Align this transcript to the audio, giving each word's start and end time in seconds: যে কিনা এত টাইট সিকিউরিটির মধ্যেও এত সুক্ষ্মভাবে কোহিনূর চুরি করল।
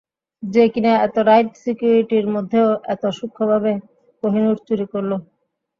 যে 0.43 0.63
কিনা 0.73 0.91
এত 0.99 1.15
টাইট 1.27 1.47
সিকিউরিটির 1.63 2.25
মধ্যেও 2.35 2.67
এত 2.93 3.03
সুক্ষ্মভাবে 3.17 3.71
কোহিনূর 4.23 4.57
চুরি 4.67 4.85
করল। 4.93 5.11